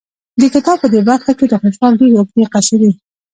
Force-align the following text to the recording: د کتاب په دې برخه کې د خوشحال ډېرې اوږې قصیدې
د 0.41 0.43
کتاب 0.53 0.77
په 0.83 0.87
دې 0.93 1.01
برخه 1.09 1.31
کې 1.37 1.45
د 1.47 1.53
خوشحال 1.61 1.93
ډېرې 1.99 2.17
اوږې 2.19 2.45
قصیدې 2.53 2.91